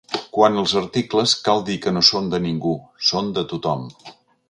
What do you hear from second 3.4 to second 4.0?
tothom.